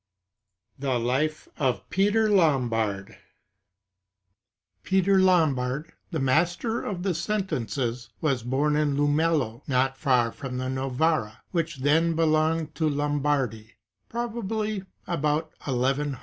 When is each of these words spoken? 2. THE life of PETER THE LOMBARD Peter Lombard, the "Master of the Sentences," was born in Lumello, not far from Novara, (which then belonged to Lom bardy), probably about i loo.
2. 0.79 0.87
THE 0.87 0.97
life 0.97 1.47
of 1.57 1.87
PETER 1.91 2.27
THE 2.27 2.33
LOMBARD 2.33 3.17
Peter 4.81 5.19
Lombard, 5.19 5.93
the 6.09 6.19
"Master 6.19 6.81
of 6.81 7.03
the 7.03 7.13
Sentences," 7.13 8.09
was 8.19 8.41
born 8.41 8.75
in 8.75 8.97
Lumello, 8.97 9.61
not 9.67 9.95
far 9.99 10.31
from 10.31 10.57
Novara, 10.57 11.43
(which 11.51 11.75
then 11.81 12.15
belonged 12.15 12.73
to 12.73 12.89
Lom 12.89 13.21
bardy), 13.21 13.75
probably 14.09 14.83
about 15.07 15.51
i 15.67 15.71
loo. 15.71 16.17